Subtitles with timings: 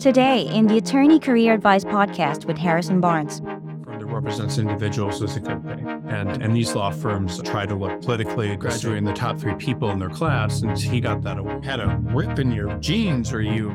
[0.00, 3.40] Today, in the Attorney Career Advice podcast with Harrison Barnes.
[3.40, 5.82] That represents individuals as a company.
[6.08, 9.98] And, and these law firms try to look politically graduating the top three people in
[9.98, 10.62] their class.
[10.62, 11.64] And he got that award.
[11.64, 13.70] Had a rip in your jeans, or you.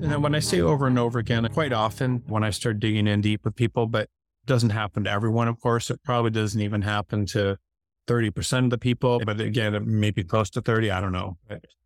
[0.00, 3.06] And then when I say over and over again, quite often when I start digging
[3.06, 5.88] in deep with people, but it doesn't happen to everyone, of course.
[5.88, 7.56] It probably doesn't even happen to
[8.06, 10.90] 30% of the people, but again, it may be close to 30.
[10.90, 11.38] I don't know.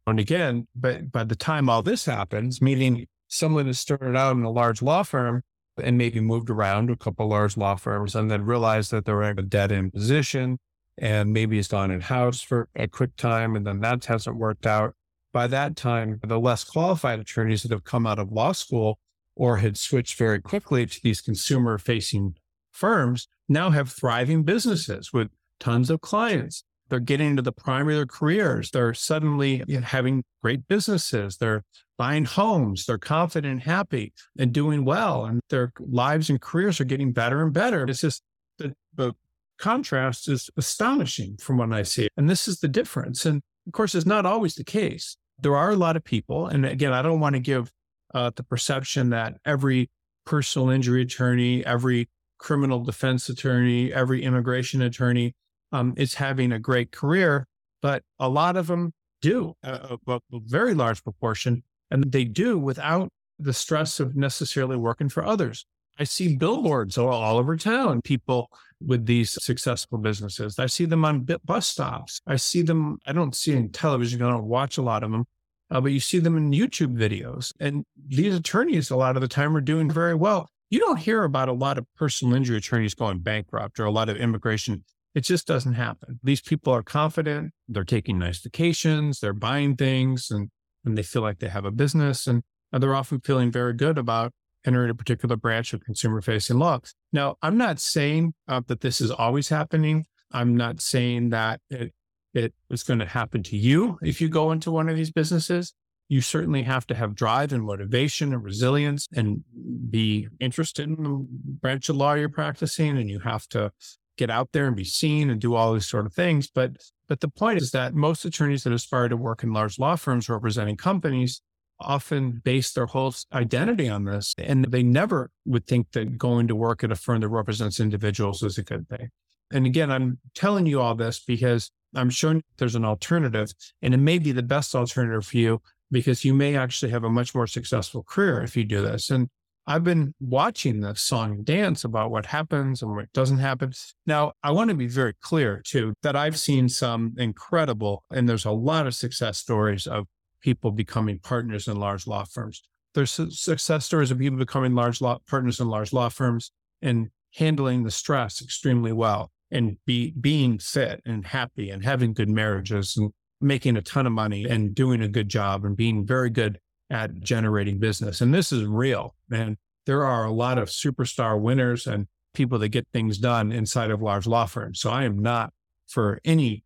[0.06, 4.42] And again, but by the time all this happens, meaning someone has started out in
[4.42, 5.42] a large law firm
[5.82, 9.38] and maybe moved around a couple large law firms and then realized that they're in
[9.38, 10.58] a dead end position
[10.98, 14.66] and maybe has gone in house for a quick time and then that hasn't worked
[14.66, 14.94] out.
[15.32, 18.98] By that time, the less qualified attorneys that have come out of law school
[19.34, 22.34] or had switched very quickly to these consumer facing
[22.70, 26.64] firms now have thriving businesses with tons of clients.
[26.92, 28.70] They're getting into the prime of their careers.
[28.70, 31.38] They're suddenly having great businesses.
[31.38, 31.64] They're
[31.96, 32.84] buying homes.
[32.84, 35.24] They're confident and happy and doing well.
[35.24, 37.84] And their lives and careers are getting better and better.
[37.84, 38.20] It's just
[38.58, 39.14] the, the
[39.58, 42.08] contrast is astonishing from what I see.
[42.18, 43.24] And this is the difference.
[43.24, 45.16] And of course, it's not always the case.
[45.38, 46.46] There are a lot of people.
[46.46, 47.72] And again, I don't want to give
[48.12, 49.88] uh, the perception that every
[50.26, 55.34] personal injury attorney, every criminal defense attorney, every immigration attorney
[55.72, 57.46] um, is having a great career,
[57.80, 62.58] but a lot of them do, a, a, a very large proportion, and they do
[62.58, 65.64] without the stress of necessarily working for others.
[65.98, 68.48] I see billboards all, all, over town, people
[68.80, 70.58] with these successful businesses.
[70.58, 72.20] I see them on bus stops.
[72.26, 75.26] I see them, I don't see in television, I don't watch a lot of them,
[75.70, 77.52] uh, but you see them in YouTube videos.
[77.60, 80.48] And these attorneys, a lot of the time, are doing very well.
[80.70, 84.08] You don't hear about a lot of personal injury attorneys going bankrupt or a lot
[84.08, 84.84] of immigration
[85.14, 86.20] it just doesn't happen.
[86.22, 87.52] These people are confident.
[87.68, 89.20] They're taking nice vacations.
[89.20, 90.50] They're buying things and,
[90.84, 93.98] and they feel like they have a business and, and they're often feeling very good
[93.98, 94.32] about
[94.64, 96.78] entering a particular branch of consumer facing law.
[97.12, 100.06] Now, I'm not saying uh, that this is always happening.
[100.30, 101.92] I'm not saying that it,
[102.32, 105.74] it is going to happen to you if you go into one of these businesses.
[106.08, 109.44] You certainly have to have drive and motivation and resilience and
[109.90, 111.26] be interested in the
[111.60, 112.98] branch of law you're practicing.
[112.98, 113.72] And you have to
[114.16, 116.48] get out there and be seen and do all these sort of things.
[116.48, 116.76] But
[117.08, 120.28] but the point is that most attorneys that aspire to work in large law firms
[120.28, 121.42] representing companies
[121.80, 124.34] often base their whole identity on this.
[124.38, 128.42] And they never would think that going to work at a firm that represents individuals
[128.42, 129.10] is a good thing.
[129.52, 133.52] And again, I'm telling you all this because I'm showing there's an alternative
[133.82, 137.10] and it may be the best alternative for you because you may actually have a
[137.10, 139.10] much more successful career if you do this.
[139.10, 139.28] And
[139.66, 143.72] I've been watching the song and dance about what happens and what doesn't happen.
[144.06, 148.44] Now, I want to be very clear too that I've seen some incredible, and there's
[148.44, 150.06] a lot of success stories of
[150.40, 152.62] people becoming partners in large law firms.
[152.94, 156.50] There's success stories of people becoming large law partners in large law firms
[156.82, 162.28] and handling the stress extremely well and be being fit and happy and having good
[162.28, 166.30] marriages and making a ton of money and doing a good job and being very
[166.30, 166.58] good
[166.92, 168.20] at generating business.
[168.20, 172.68] And this is real, And There are a lot of superstar winners and people that
[172.68, 174.78] get things done inside of large law firms.
[174.78, 175.52] So I am not
[175.88, 176.64] for any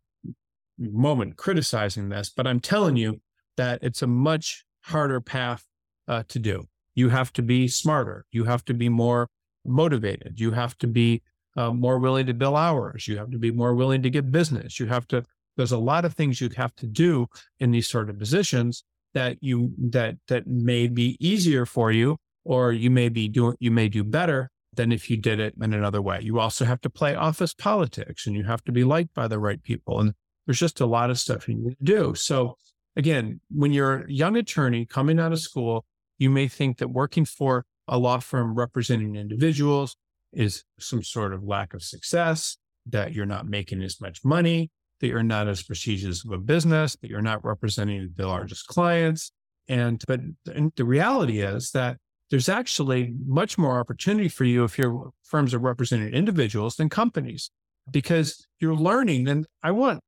[0.77, 3.21] moment criticizing this, but I'm telling you
[3.55, 5.63] that it's a much harder path
[6.09, 6.67] uh, to do.
[6.93, 8.25] You have to be smarter.
[8.31, 9.29] You have to be more
[9.65, 10.39] motivated.
[10.39, 11.21] You have to be
[11.55, 13.07] uh, more willing to bill hours.
[13.07, 14.77] You have to be more willing to get business.
[14.79, 15.23] You have to,
[15.55, 17.27] there's a lot of things you have to do
[17.59, 18.83] in these sort of positions
[19.17, 23.71] that you that that may be easier for you or you may be doing you
[23.71, 26.19] may do better than if you did it in another way.
[26.21, 29.39] You also have to play office politics and you have to be liked by the
[29.39, 29.99] right people.
[29.99, 30.13] And
[30.45, 32.13] there's just a lot of stuff you need to do.
[32.13, 32.57] So
[32.95, 35.83] again, when you're a young attorney coming out of school,
[36.19, 39.97] you may think that working for a law firm representing individuals
[40.31, 44.69] is some sort of lack of success, that you're not making as much money,
[44.99, 49.31] that you're not as prestigious of a business, that you're not representing the largest clients.
[49.67, 50.21] And but
[50.53, 51.97] and the reality is that
[52.29, 57.51] there's actually much more opportunity for you if your firms are representing individuals than companies
[57.91, 59.27] because you're learning.
[59.27, 60.01] And I want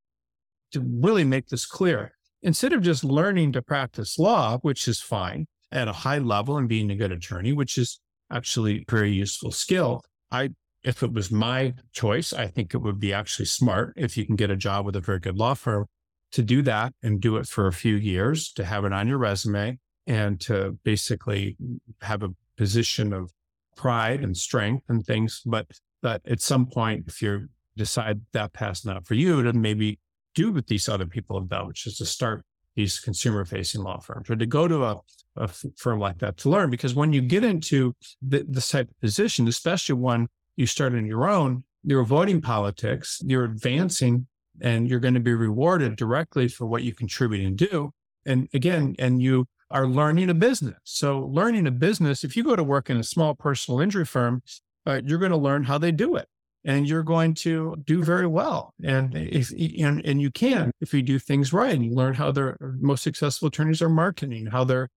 [0.73, 2.13] to really make this clear.
[2.41, 6.69] Instead of just learning to practice law, which is fine at a high level and
[6.69, 7.99] being a good attorney, which is
[8.31, 10.01] actually a very useful skill,
[10.31, 10.51] I
[10.83, 14.35] if it was my choice, I think it would be actually smart if you can
[14.35, 15.85] get a job with a very good law firm
[16.31, 19.17] to do that and do it for a few years, to have it on your
[19.17, 21.57] resume and to basically
[22.01, 23.31] have a position of
[23.75, 25.41] pride and strength and things.
[25.45, 25.67] But
[26.01, 29.99] that at some point, if you decide that path's not for you, to maybe
[30.35, 32.43] do what these other people have done, which is to start
[32.75, 34.99] these consumer facing law firms or to go to a,
[35.35, 36.69] a firm like that to learn.
[36.69, 40.27] Because when you get into the, this type of position, especially when
[40.59, 44.27] you start on your own, you're avoiding politics, you're advancing,
[44.61, 47.91] and you're going to be rewarded directly for what you contribute and do.
[48.25, 50.77] And again, and you are learning a business.
[50.83, 54.43] So, learning a business, if you go to work in a small personal injury firm,
[54.85, 56.27] uh, you're going to learn how they do it
[56.65, 58.73] and you're going to do very well.
[58.83, 62.31] And if and, and you can if you do things right and you learn how
[62.31, 64.89] their most successful attorneys are marketing, how they're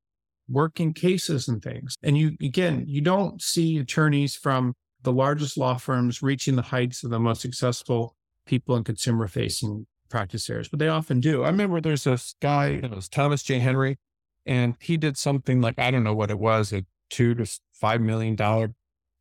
[0.49, 1.95] working cases and things.
[2.03, 7.05] And you again, you don't see attorneys from the largest law firms reaching the heights
[7.05, 8.17] of the most successful
[8.47, 11.43] people in consumer facing practice areas, but they often do.
[11.43, 13.59] I remember there's this guy, it was Thomas J.
[13.59, 13.99] Henry,
[14.47, 18.01] and he did something like, I don't know what it was, a two to five
[18.01, 18.75] million dollar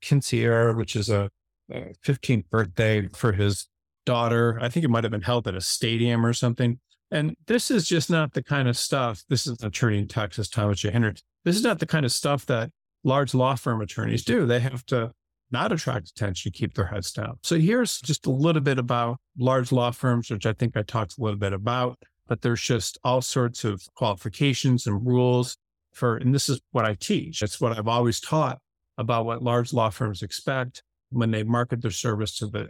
[0.04, 1.30] quinceañera, which is a
[1.72, 3.68] 15th birthday for his
[4.06, 4.58] daughter.
[4.62, 6.80] I think it might have been held at a stadium or something.
[7.12, 9.24] And this is just not the kind of stuff.
[9.30, 10.92] This is an attorney in Texas, Thomas J.
[10.92, 11.14] Henry.
[11.44, 12.72] This is not the kind of stuff that
[13.04, 14.46] large law firm attorneys do.
[14.46, 15.12] They have to
[15.52, 17.38] not attract attention, keep their heads down.
[17.44, 21.18] So here's just a little bit about large law firms, which I think I talked
[21.18, 25.58] a little bit about, but there's just all sorts of qualifications and rules
[25.94, 27.42] for, and this is what I teach.
[27.42, 28.60] It's what I've always taught
[28.98, 32.70] about what large law firms expect when they market their service to the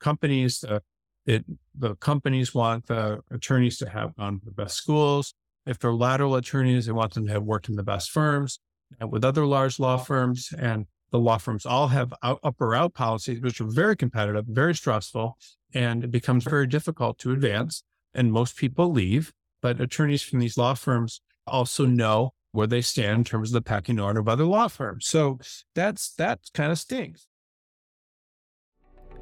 [0.00, 0.64] companies.
[0.64, 0.80] Uh,
[1.26, 1.44] it,
[1.78, 5.34] the companies want the attorneys to have gone to the best schools.
[5.66, 8.58] If they're lateral attorneys, they want them to have worked in the best firms
[8.98, 10.52] and with other large law firms.
[10.58, 14.44] And the law firms all have out, up or out policies, which are very competitive,
[14.46, 15.38] very stressful,
[15.74, 17.82] and it becomes very difficult to advance.
[18.14, 19.32] And most people leave,
[19.62, 23.62] but attorneys from these law firms also know where they stand in terms of the
[23.62, 25.06] pecking order of other law firms.
[25.06, 25.38] So
[25.74, 27.26] that's that kind of stinks.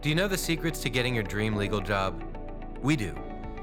[0.00, 2.22] Do you know the secrets to getting your dream legal job?
[2.82, 3.14] We do.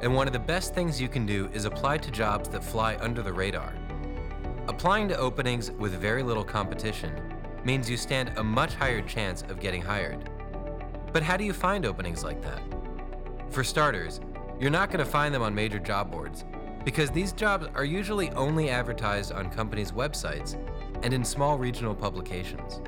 [0.01, 2.97] And one of the best things you can do is apply to jobs that fly
[2.97, 3.73] under the radar.
[4.67, 7.33] Applying to openings with very little competition
[7.65, 10.30] means you stand a much higher chance of getting hired.
[11.12, 12.62] But how do you find openings like that?
[13.50, 14.19] For starters,
[14.60, 16.45] you're not going to find them on major job boards
[16.83, 20.57] because these jobs are usually only advertised on companies' websites
[21.04, 22.81] and in small regional publications.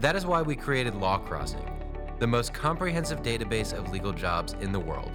[0.00, 1.68] That is why we created Law Crossing
[2.22, 5.10] the most comprehensive database of legal jobs in the world.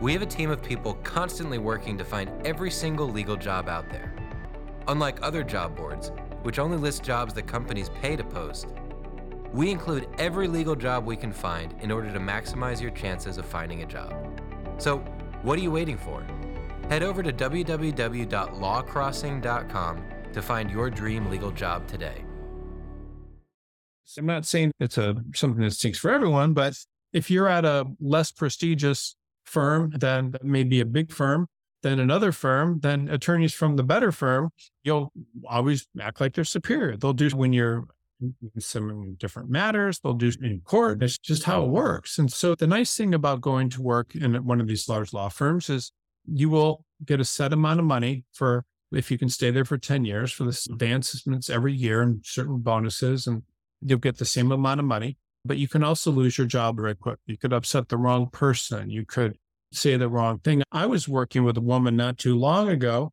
[0.00, 3.90] We have a team of people constantly working to find every single legal job out
[3.90, 4.14] there.
[4.86, 6.12] Unlike other job boards,
[6.44, 8.68] which only lists jobs that companies pay to post,
[9.52, 13.46] we include every legal job we can find in order to maximize your chances of
[13.46, 14.12] finding a job.
[14.78, 14.98] So,
[15.42, 16.26] what are you waiting for?
[16.88, 22.24] Head over to www.lawcrossing.com to find your dream legal job today.
[24.18, 26.76] I'm not saying it's a something that stinks for everyone, but
[27.12, 31.46] if you're at a less prestigious firm than maybe a big firm
[31.84, 34.50] than another firm, then attorneys from the better firm,
[34.82, 35.12] you'll
[35.48, 36.96] always act like they're superior.
[36.96, 37.84] They'll do when you're
[38.20, 41.02] in some different matters, they'll do in court.
[41.02, 42.18] It's just how it works.
[42.18, 45.28] And so the nice thing about going to work in one of these large law
[45.28, 45.92] firms is
[46.26, 49.76] you will get a set amount of money for if you can stay there for
[49.76, 53.42] 10 years for the advancements every year and certain bonuses and
[53.82, 56.94] you'll get the same amount of money, but you can also lose your job very
[56.94, 57.18] quick.
[57.26, 58.88] You could upset the wrong person.
[58.88, 59.36] You could
[59.76, 60.62] say the wrong thing.
[60.72, 63.12] I was working with a woman not too long ago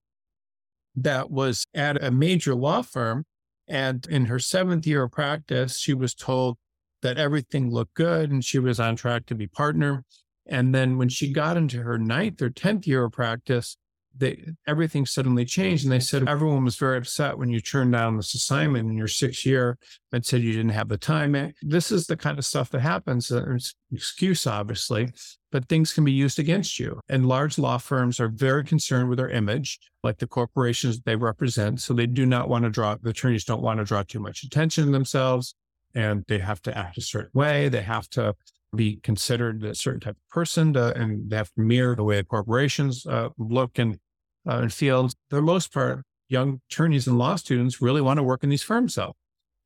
[0.96, 3.26] that was at a major law firm.
[3.68, 6.58] And in her seventh year of practice, she was told
[7.02, 10.04] that everything looked good and she was on track to be partner.
[10.48, 13.78] And then when she got into her ninth or 10th year of practice,
[14.16, 18.18] they everything suddenly changed and they said everyone was very upset when you turned down
[18.18, 19.78] this assignment in your sixth year
[20.12, 23.32] and said you didn't have the time this is the kind of stuff that happens
[23.32, 23.58] an
[23.92, 25.10] excuse obviously
[25.52, 29.18] but things can be used against you and large law firms are very concerned with
[29.18, 33.10] their image like the corporations they represent so they do not want to draw the
[33.10, 35.56] attorneys don't want to draw too much attention to themselves
[35.94, 38.34] and they have to act a certain way they have to
[38.76, 42.24] be considered a certain type of person to, and they have to mirror the way
[42.24, 44.00] corporations uh, look and,
[44.48, 45.10] uh, and feel.
[45.30, 48.64] For the most part, young attorneys and law students really want to work in these
[48.64, 49.14] firms though.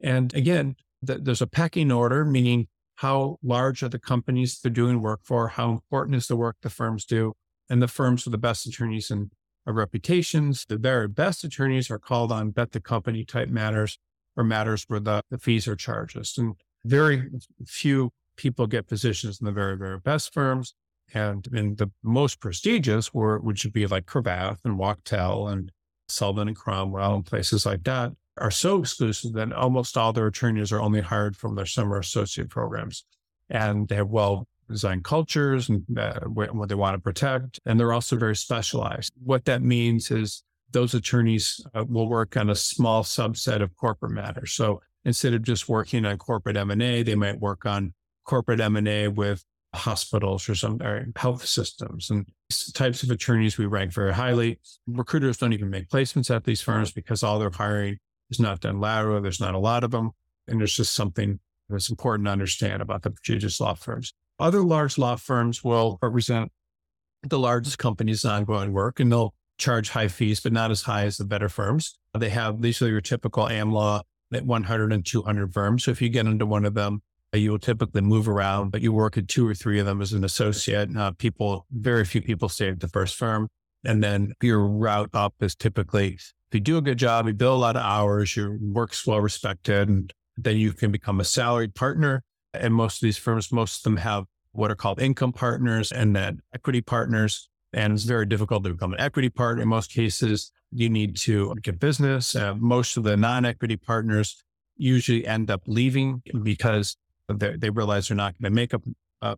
[0.02, 0.76] And again,
[1.06, 5.50] th- there's a pecking order, meaning how large are the companies they're doing work for?
[5.50, 7.34] How important is the work the firms do?
[7.70, 9.32] And the firms with the best attorneys and
[9.68, 13.98] uh, reputations, the very best attorneys are called on bet the company type matters
[14.38, 16.18] or matters where the, the fees are charged.
[16.38, 17.30] And very
[17.66, 20.74] few people get positions in the very, very best firms.
[21.14, 25.72] And in the most prestigious were, which would be like Cravath and Wachtell and
[26.08, 30.72] Sullivan and Cromwell and places like that, are so exclusive that almost all their attorneys
[30.72, 33.06] are only hired from their summer associate programs.
[33.50, 37.60] And they have well designed cultures and uh, what they want to protect.
[37.66, 39.14] And they're also very specialized.
[39.24, 44.12] What that means is those attorneys uh, will work on a small subset of corporate
[44.12, 44.54] matters.
[44.54, 47.94] So instead of just working on corporate M&A, they might work on
[48.26, 52.26] corporate M&A with hospitals or some or health systems and
[52.74, 54.60] types of attorneys we rank very highly.
[54.88, 57.98] Recruiters don't even make placements at these firms because all they're hiring
[58.30, 59.22] is not done lateral.
[59.22, 60.12] There's not a lot of them.
[60.48, 61.40] And there's just something
[61.70, 64.14] that's important to understand about the prestigious law firms.
[64.40, 66.52] Other large law firms will represent
[67.24, 71.18] the largest companies' ongoing work and they'll charge high fees, but not as high as
[71.18, 71.98] the better firms.
[72.18, 74.02] They have, these are your typical AmLaw
[74.34, 75.84] at 100 and 200 firms.
[75.86, 77.02] So if you get into one of them,
[77.34, 80.02] uh, you will typically move around, but you work at two or three of them
[80.02, 80.96] as an associate.
[80.96, 83.48] Uh, people, very few people stay at the first firm.
[83.84, 86.18] And then your route up is typically,
[86.56, 89.90] you do a good job, you bill a lot of hours, your work's well respected,
[89.90, 92.24] and then you can become a salaried partner.
[92.54, 96.16] And most of these firms, most of them have what are called income partners and
[96.16, 97.50] then equity partners.
[97.74, 99.64] And it's very difficult to become an equity partner.
[99.64, 102.36] In most cases, you need to get business.
[102.36, 104.44] Uh, most of the non equity partners
[104.78, 106.98] usually end up leaving because
[107.28, 108.80] they, realize they're not going to make a,
[109.22, 109.38] a,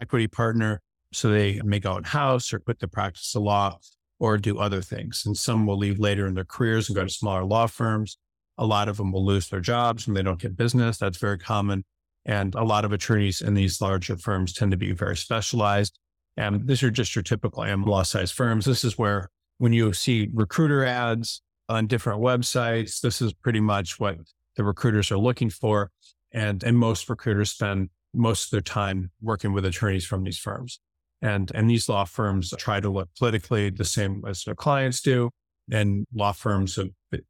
[0.00, 0.80] equity partner.
[1.12, 3.78] So they may go in house or quit the practice of law
[4.18, 5.24] or do other things.
[5.26, 8.18] And some will leave later in their careers and go to smaller law firms.
[8.56, 10.98] A lot of them will lose their jobs and they don't get business.
[10.98, 11.84] That's very common.
[12.26, 15.98] And a lot of attorneys in these larger firms tend to be very specialized.
[16.36, 18.64] And these are just your typical AmLaw size firms.
[18.64, 24.00] This is where when you see recruiter ads on different websites, this is pretty much
[24.00, 24.18] what
[24.56, 25.90] the recruiters are looking for.
[26.32, 30.80] And, and most recruiters spend most of their time working with attorneys from these firms.
[31.20, 35.30] And, and these law firms try to look politically the same as their clients do.
[35.70, 36.88] And law firms have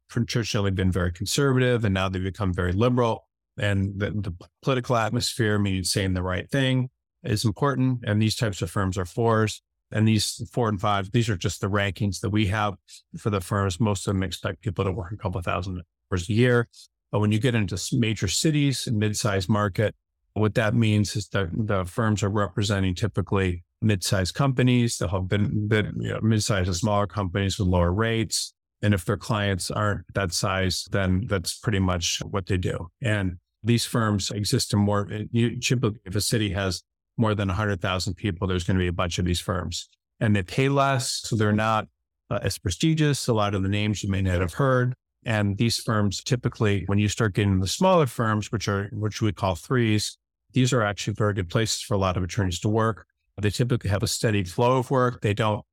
[0.09, 3.27] traditionally been very conservative and now they've become very liberal.
[3.57, 6.89] And the, the political atmosphere means saying the right thing
[7.23, 7.99] is important.
[8.05, 9.61] And these types of firms are fours.
[9.91, 12.75] And these four and five, these are just the rankings that we have
[13.17, 13.79] for the firms.
[13.79, 15.81] Most of them expect people to work a couple thousand
[16.11, 16.69] hours a year.
[17.11, 19.95] But when you get into major cities and mid-sized market,
[20.33, 24.97] what that means is that the firms are representing typically mid-sized companies.
[24.97, 25.69] They'll have been,
[25.99, 28.53] you know, mid-sized and smaller companies with lower rates.
[28.81, 32.87] And if their clients aren't that size, then that's pretty much what they do.
[33.01, 36.83] And these firms exist in more, you, typically if a city has
[37.17, 40.43] more than 100,000 people, there's going to be a bunch of these firms and they
[40.43, 41.21] pay less.
[41.23, 41.87] So they're not
[42.29, 43.27] uh, as prestigious.
[43.27, 44.93] A lot of the names you may not have heard.
[45.25, 49.33] And these firms typically, when you start getting the smaller firms, which are, which we
[49.33, 50.17] call threes,
[50.53, 53.05] these are actually very good places for a lot of attorneys to work.
[53.41, 55.21] They typically have a steady flow of work.
[55.21, 55.65] They don't,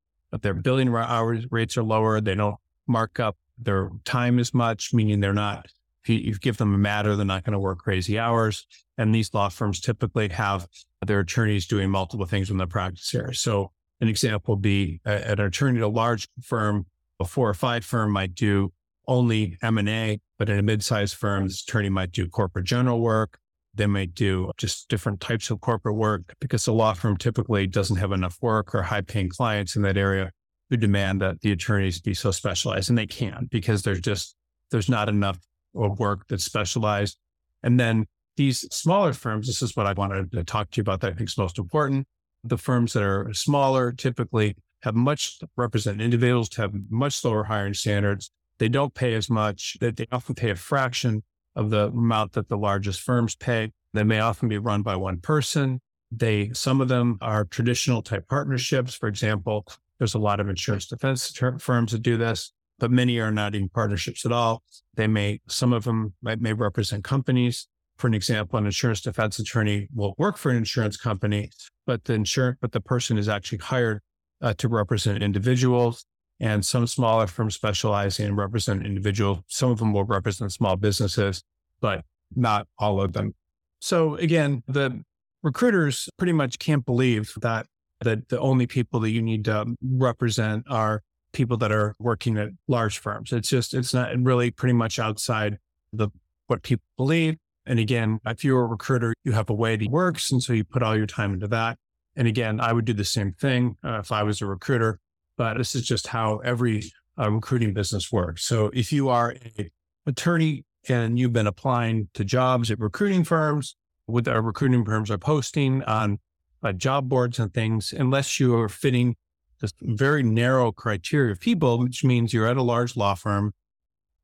[0.43, 2.21] their billing hours rates are lower.
[2.21, 2.57] They don't
[2.87, 5.67] mark up their time as much, meaning they're not
[6.07, 8.65] if you, you give them a matter, they're not going to work crazy hours.
[8.97, 10.69] And these law firms typically have
[11.05, 13.35] their attorneys doing multiple things in the practice area.
[13.35, 16.87] So an example would be an attorney at a large firm,
[17.19, 18.73] a four or five firm might do
[19.09, 23.39] only M&A, but in a mid-sized firm, this attorney might do corporate general work.
[23.77, 27.97] They might do just different types of corporate work because the law firm typically doesn't
[27.97, 30.31] have enough work or high paying clients in that area
[30.71, 34.35] who demand that the attorneys be so specialized and they can because there's just,
[34.71, 35.39] there's not enough
[35.75, 37.19] work that's specialized.
[37.63, 38.07] And then
[38.37, 41.15] these smaller firms, this is what I wanted to talk to you about that I
[41.15, 42.07] think is most important.
[42.45, 47.75] The firms that are smaller typically have much represent individuals to have much lower hiring
[47.75, 48.31] standards.
[48.59, 51.23] They don't pay as much, that they often pay a fraction
[51.57, 53.73] of the amount that the largest firms pay.
[53.93, 55.81] They may often be run by one person.
[56.13, 58.95] They, some of them are traditional type partnerships.
[58.95, 59.67] For example,
[59.99, 63.69] there's a lot of insurance defense firms that do this but many are not in
[63.69, 64.63] partnerships at all.
[64.95, 67.69] They may, some of them might, may represent companies.
[67.97, 71.51] For an example, an insurance defense attorney will work for an insurance company,
[71.87, 74.03] but the insurance, but the person is actually hired
[74.43, 76.05] uh, to represent individuals.
[76.39, 79.39] And some smaller firms specialize in represent individuals.
[79.47, 81.43] Some of them will represent small businesses,
[81.81, 83.35] but not all of them.
[83.81, 85.03] So again, the
[85.43, 87.67] recruiters pretty much can't believe that
[88.01, 91.03] that the only people that you need to represent are
[91.33, 93.33] people that are working at large firms.
[93.33, 95.59] It's just, it's not really pretty much outside
[95.93, 96.09] the
[96.47, 97.37] what people believe.
[97.65, 100.31] And again, if you're a recruiter, you have a way that works.
[100.31, 101.79] And so you put all your time into that.
[102.15, 104.99] And again, I would do the same thing uh, if I was a recruiter,
[105.37, 108.45] but this is just how every uh, recruiting business works.
[108.45, 109.71] So if you are a
[110.07, 113.77] attorney and you've been applying to jobs at recruiting firms,
[114.07, 116.19] with our recruiting firms are posting on
[116.63, 119.17] uh, job boards and things, unless you are fitting
[119.61, 123.53] this very narrow criteria of people, which means you're at a large law firm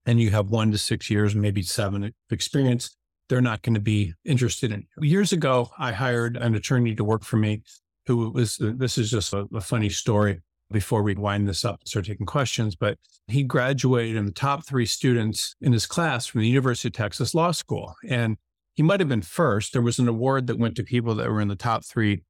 [0.06, 2.96] and you have one to six years, maybe seven experience,
[3.28, 4.86] they're not going to be interested in.
[4.98, 7.62] Years ago, I hired an attorney to work for me
[8.06, 10.40] who was, this is just a, a funny story
[10.72, 12.98] before we wind this up and start taking questions, but
[13.28, 17.34] he graduated in the top three students in his class from the University of Texas
[17.34, 17.94] Law School.
[18.08, 18.36] And
[18.74, 19.72] he might have been first.
[19.72, 22.22] There was an award that went to people that were in the top three,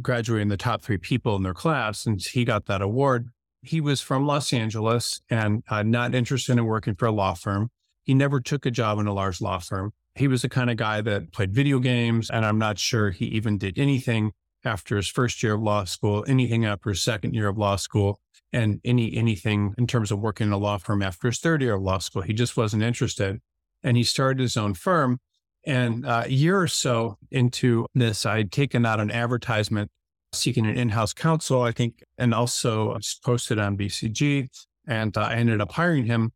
[0.00, 2.06] graduating the top three people in their class.
[2.06, 3.28] And he got that award.
[3.62, 7.70] He was from Los Angeles and uh, not interested in working for a law firm.
[8.02, 9.92] He never took a job in a large law firm.
[10.14, 13.26] He was the kind of guy that played video games, and I'm not sure he
[13.26, 14.32] even did anything
[14.64, 18.20] after his first year of law school, anything after his second year of law school,
[18.52, 21.74] and any anything in terms of working in a law firm after his third year
[21.74, 22.22] of law school.
[22.22, 23.40] He just wasn't interested.
[23.82, 25.18] And he started his own firm.
[25.64, 29.90] And uh, a year or so into this, I had taken out an advertisement
[30.32, 34.48] seeking an in-house counsel, I think, and also posted on BCG.
[34.86, 36.32] And uh, I ended up hiring him.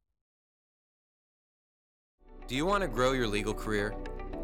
[2.46, 3.94] Do you want to grow your legal career?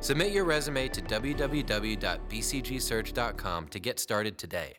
[0.00, 4.74] Submit your resume to www.bcgsearch.com to get started today.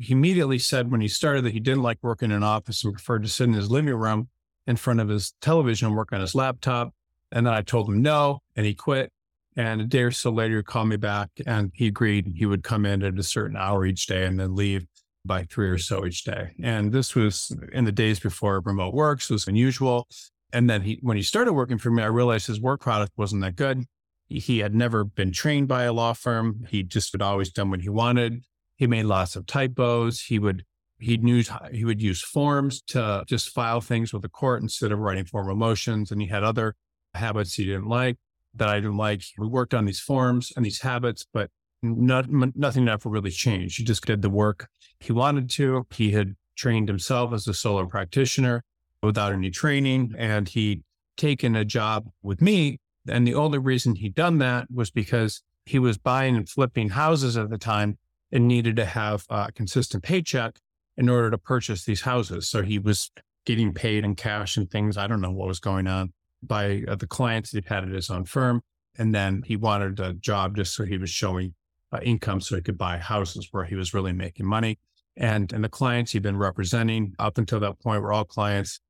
[0.00, 2.92] He immediately said when he started that he didn't like working in an office and
[2.92, 4.28] preferred to sit in his living room
[4.66, 6.92] in front of his television and work on his laptop.
[7.32, 9.12] And then I told him no, and he quit.
[9.56, 12.62] And a day or so later, he called me back and he agreed he would
[12.62, 14.86] come in at a certain hour each day and then leave
[15.24, 16.54] by three or so each day.
[16.62, 20.06] And this was in the days before remote works was unusual.
[20.52, 23.42] And then he, when he started working for me, I realized his work product wasn't
[23.42, 23.84] that good.
[24.28, 26.66] He had never been trained by a law firm.
[26.68, 28.42] He just had always done what he wanted.
[28.76, 30.22] He made lots of typos.
[30.22, 30.64] He would
[31.00, 34.98] he knew he would use forms to just file things with the court instead of
[34.98, 36.10] writing formal motions.
[36.10, 36.74] And he had other
[37.14, 38.16] habits he didn't like
[38.54, 39.22] that I didn't like.
[39.38, 41.50] We worked on these forms and these habits, but
[41.82, 43.78] not, nothing ever really changed.
[43.78, 44.68] He just did the work
[45.00, 45.86] he wanted to.
[45.90, 48.64] He had trained himself as a solo practitioner
[49.02, 50.14] without any training.
[50.16, 50.82] And he'd
[51.16, 52.78] taken a job with me.
[53.08, 57.36] And the only reason he'd done that was because he was buying and flipping houses
[57.36, 57.98] at the time
[58.32, 60.58] and needed to have a consistent paycheck
[60.96, 62.48] in order to purchase these houses.
[62.48, 63.10] So he was
[63.46, 64.96] getting paid in cash and things.
[64.96, 68.10] I don't know what was going on by uh, the clients that had at his
[68.10, 68.62] own firm.
[68.98, 71.54] And then he wanted a job just so he was showing
[71.92, 74.78] uh, income so he could buy houses where he was really making money.
[75.16, 78.80] And, and the clients he'd been representing up until that point were all clients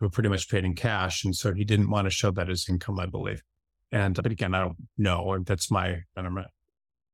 [0.00, 1.24] who pretty much paid in cash.
[1.24, 3.42] And so he didn't want to show that as income, I believe.
[3.92, 5.38] And but again, I don't know.
[5.44, 6.50] That's my, I'm not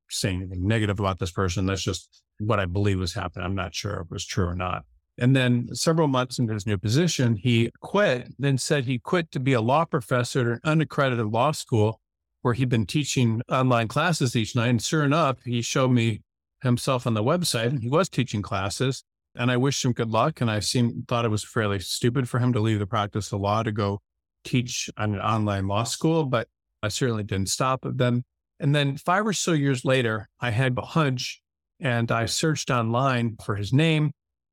[0.08, 1.66] saying anything negative about this person.
[1.66, 3.44] That's just what I believe was happening.
[3.44, 4.84] I'm not sure if it was true or not.
[5.18, 9.40] And then several months into his new position, he quit, then said he quit to
[9.40, 12.00] be a law professor at an unaccredited law school
[12.40, 14.68] where he'd been teaching online classes each night.
[14.68, 16.22] And sure enough, he showed me
[16.62, 17.80] himself on the website.
[17.80, 19.04] He was teaching classes
[19.36, 20.40] and I wished him good luck.
[20.40, 23.40] And I seemed thought it was fairly stupid for him to leave the practice of
[23.40, 24.00] law to go
[24.44, 26.48] teach an online law school, but
[26.82, 28.24] I certainly didn't stop it then.
[28.60, 31.40] And then five or so years later, I had a hunch
[31.80, 34.12] and I searched online for his name.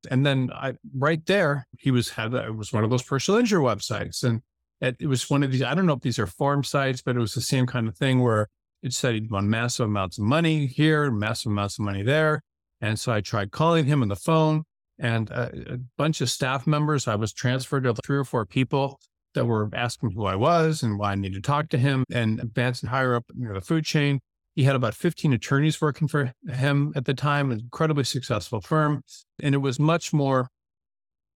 [0.09, 3.61] And then I right there, he was had it was one of those personal injury
[3.61, 4.23] websites.
[4.23, 4.41] And
[4.81, 7.15] it, it was one of these, I don't know if these are form sites, but
[7.15, 8.47] it was the same kind of thing where
[8.81, 12.41] it said he'd won massive amounts of money here, massive amounts of money there.
[12.79, 14.63] And so I tried calling him on the phone
[14.99, 17.07] and a, a, bunch of staff members.
[17.07, 18.99] I was transferred to three or four people
[19.33, 22.39] that were asking who I was and why I needed to talk to him and
[22.39, 24.19] advancing higher up know, the food chain.
[24.55, 29.01] He had about 15 attorneys working for him at the time, an incredibly successful firm.
[29.41, 30.49] And it was much more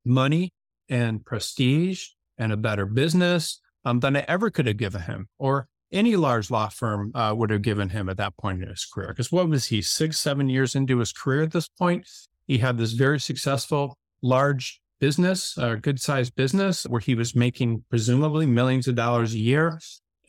[0.04, 0.52] money
[0.90, 5.68] and prestige and a better business um, than I ever could have given him or
[5.92, 9.10] any large law firm uh, would have given him at that point in his career.
[9.10, 12.08] Because what was he, six, seven years into his career at this point?
[12.46, 17.84] He had this very successful, large business, a good sized business where he was making
[17.90, 19.80] presumably millions of dollars a year.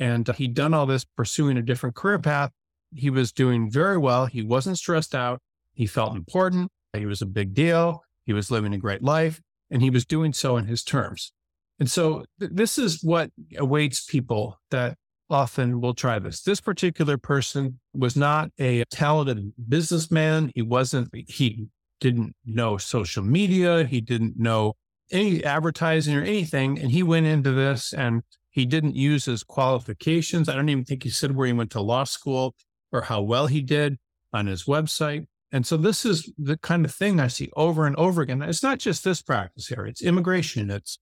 [0.01, 2.51] And he'd done all this pursuing a different career path.
[2.93, 4.27] He was doing very well.
[4.27, 5.41] He wasn't stressed out.
[5.75, 6.71] He felt important.
[6.93, 8.03] He was a big deal.
[8.25, 11.33] He was living a great life and he was doing so in his terms.
[11.79, 14.97] And so th- this is what awaits people that
[15.31, 16.43] often will try this.
[16.43, 20.53] This particular person was not a talented businessman.
[20.55, 21.67] He wasn't, he
[22.05, 23.85] didn't know social media.
[23.85, 24.75] He didn't know
[25.11, 26.79] any advertising or anything.
[26.79, 30.49] And he went into this and He didn't use his qualifications.
[30.49, 32.55] I don't even think he said where he went to law school
[32.93, 33.99] or how well he did
[34.33, 35.27] on his website.
[35.51, 38.43] And so this is the kind of thing I see over and over again.
[38.43, 40.99] It's not just this practice area, it's immigration, it's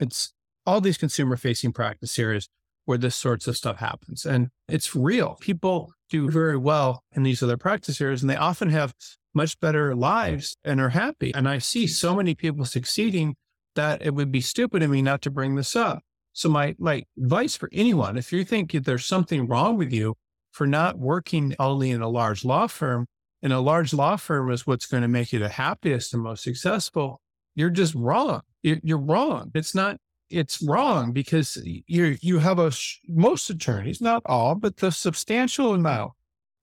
[0.00, 0.32] it's
[0.64, 2.48] all these consumer facing practice areas
[2.86, 4.24] where this sorts of stuff happens.
[4.24, 5.36] And it's real.
[5.40, 8.94] People do very well in these other practice areas and they often have
[9.34, 11.32] much better lives and are happy.
[11.34, 13.36] And I see so many people succeeding
[13.74, 16.02] that it would be stupid of me not to bring this up.
[16.32, 20.14] So my my advice for anyone, if you think there's something wrong with you
[20.50, 23.06] for not working only in a large law firm,
[23.42, 26.44] and a large law firm is what's going to make you the happiest and most
[26.44, 27.20] successful,
[27.54, 28.42] you're just wrong.
[28.62, 29.50] You're wrong.
[29.54, 29.98] It's not.
[30.30, 32.72] It's wrong because you you have a
[33.08, 36.12] most attorneys, not all, but the substantial amount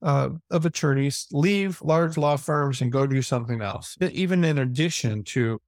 [0.01, 5.23] uh, of attorneys leave large law firms and go do something else, even in addition
[5.23, 5.59] to,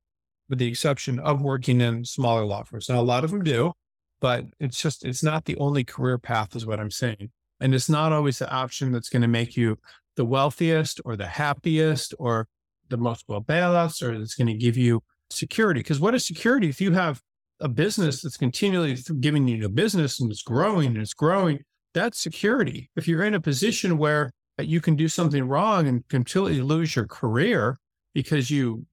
[0.50, 2.90] with the exception of working in smaller law firms.
[2.90, 3.74] Now, a lot of them do,
[4.20, 7.32] but it's just, it's not the only career path, is what I'm saying.
[7.60, 9.78] And it's not always the option that's going to make you
[10.16, 12.48] the wealthiest or the happiest or
[12.90, 15.80] the most well balanced or that's going to give you security.
[15.80, 17.22] Because what is security if you have
[17.60, 21.60] a business that's continually giving you a business and it's growing and it's growing?
[21.94, 22.90] That's security.
[22.96, 27.08] If you're in a position where you can do something wrong and completely lose your
[27.08, 27.78] career
[28.14, 28.86] because you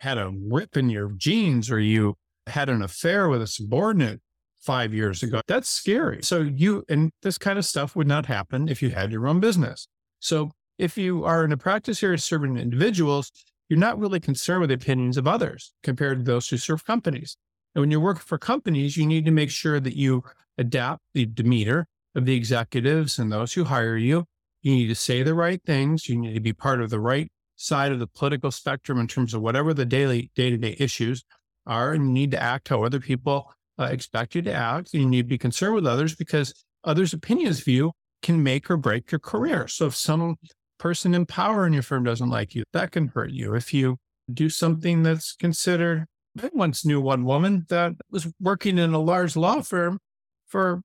[0.00, 2.14] had a rip in your jeans or you
[2.46, 4.20] had an affair with a subordinate
[4.60, 5.40] five years ago.
[5.46, 6.22] That's scary.
[6.22, 9.40] So you, and this kind of stuff would not happen if you had your own
[9.40, 9.86] business.
[10.20, 13.30] So if you are in a practice area serving individuals,
[13.68, 17.36] you're not really concerned with the opinions of others compared to those who serve companies.
[17.74, 20.22] And when you're working for companies, you need to make sure that you
[20.58, 24.24] adapt the demeanor of the executives and those who hire you.
[24.62, 26.08] You need to say the right things.
[26.08, 29.34] You need to be part of the right side of the political spectrum in terms
[29.34, 31.24] of whatever the daily day to day issues
[31.66, 31.92] are.
[31.92, 34.92] And you need to act how other people uh, expect you to act.
[34.92, 36.52] You need to be concerned with others because
[36.84, 39.66] others' opinions you can make or break your career.
[39.68, 40.36] So if some
[40.78, 43.54] person in power in your firm doesn't like you, that can hurt you.
[43.54, 43.98] If you
[44.32, 46.06] do something that's considered,
[46.40, 49.98] I once knew one woman that was working in a large law firm
[50.46, 50.82] for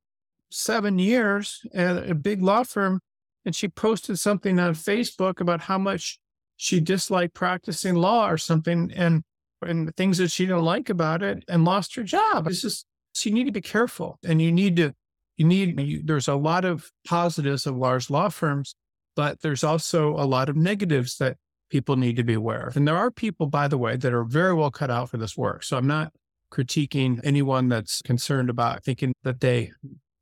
[0.49, 2.99] seven years at a big law firm.
[3.45, 6.19] And she posted something on Facebook about how much
[6.57, 8.91] she disliked practicing law or something.
[8.95, 9.23] And
[9.65, 12.47] and things that she didn't like about it and lost her job.
[12.47, 14.93] It's just, so you need to be careful and you need to,
[15.35, 18.75] you need, you, there's a lot of positives of large law firms,
[19.15, 21.37] but there's also a lot of negatives that
[21.71, 22.77] people need to be aware of.
[22.77, 25.35] And there are people, by the way, that are very well cut out for this
[25.35, 25.63] work.
[25.63, 26.13] So I'm not
[26.51, 29.71] critiquing anyone that's concerned about thinking that they,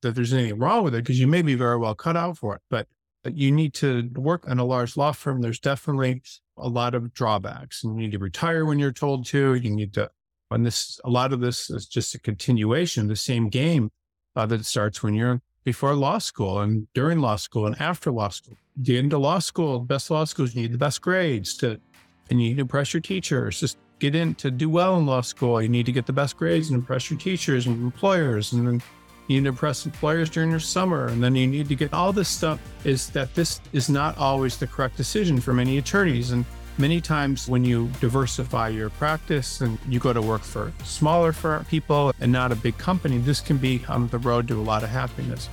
[0.06, 2.56] that there's anything wrong with it, because you may be very well cut out for
[2.56, 2.88] it, but
[3.26, 5.42] you need to work in a large law firm.
[5.42, 6.22] There's definitely
[6.58, 7.84] a lot of drawbacks.
[7.84, 9.56] You need to retire when you're told to.
[9.56, 10.12] You need to,
[10.52, 13.90] and this, a lot of this is just a continuation, the same game
[14.36, 18.30] uh, that starts when you're before law school and during law school and after law
[18.30, 18.56] school.
[18.84, 21.82] Get into law school, best law schools, you need the best grades to,
[22.30, 23.60] and you need to impress your teachers.
[23.60, 25.60] Just get in to do well in law school.
[25.60, 28.54] You need to get the best grades and impress your teachers and employers.
[28.54, 28.84] And then
[29.28, 31.08] you need to impress employers during your summer.
[31.08, 34.58] And then you need to get all this stuff is that this is not always
[34.58, 36.32] the correct decision for many attorneys.
[36.32, 36.46] And
[36.78, 41.66] many times when you diversify your practice and you go to work for smaller for
[41.70, 44.84] people and not a big company, this can be on the road to a lot
[44.84, 45.50] of happiness.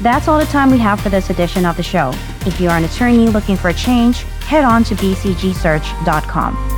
[0.00, 2.12] That's all the time we have for this edition of the show.
[2.46, 6.77] If you are an attorney looking for a change, head on to bcgsearch.com.